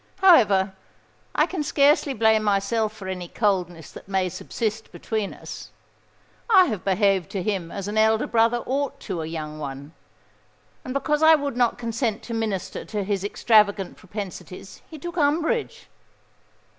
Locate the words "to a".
9.01-9.27